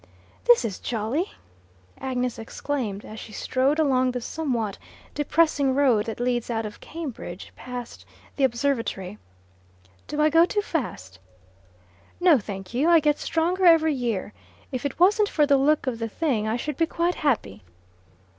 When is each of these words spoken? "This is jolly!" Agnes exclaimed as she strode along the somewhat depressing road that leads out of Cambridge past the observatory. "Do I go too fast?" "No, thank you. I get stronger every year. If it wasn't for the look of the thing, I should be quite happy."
"This 0.45 0.65
is 0.65 0.79
jolly!" 0.79 1.31
Agnes 1.99 2.39
exclaimed 2.39 3.05
as 3.05 3.19
she 3.19 3.31
strode 3.31 3.77
along 3.77 4.09
the 4.09 4.19
somewhat 4.19 4.79
depressing 5.13 5.75
road 5.75 6.07
that 6.07 6.19
leads 6.19 6.49
out 6.49 6.65
of 6.65 6.79
Cambridge 6.79 7.53
past 7.55 8.03
the 8.35 8.43
observatory. 8.43 9.19
"Do 10.07 10.19
I 10.19 10.31
go 10.31 10.43
too 10.47 10.63
fast?" 10.63 11.19
"No, 12.19 12.39
thank 12.39 12.73
you. 12.73 12.89
I 12.89 12.99
get 12.99 13.19
stronger 13.19 13.67
every 13.67 13.93
year. 13.93 14.33
If 14.71 14.87
it 14.87 14.99
wasn't 14.99 15.29
for 15.29 15.45
the 15.45 15.57
look 15.57 15.85
of 15.85 15.99
the 15.99 16.09
thing, 16.09 16.47
I 16.47 16.57
should 16.57 16.77
be 16.77 16.87
quite 16.87 17.13
happy." 17.21 17.61